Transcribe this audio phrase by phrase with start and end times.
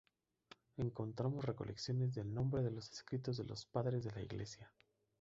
[0.77, 4.71] Encontramos recolecciones del nombre en los escritos de los padres de la Iglesia".